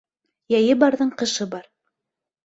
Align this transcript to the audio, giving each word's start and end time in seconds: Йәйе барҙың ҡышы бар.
Йәйе 0.53 0.77
барҙың 0.83 1.11
ҡышы 1.19 1.47
бар. 1.51 1.67